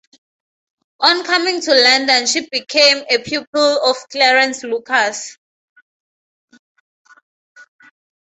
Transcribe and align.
On 1.01 1.23
coming 1.23 1.61
to 1.61 1.73
London 1.75 2.25
she 2.25 2.49
became 2.49 3.03
a 3.11 3.19
pupil 3.19 3.83
of 3.85 3.95
Clarence 4.09 4.63
Lucas. 4.63 5.37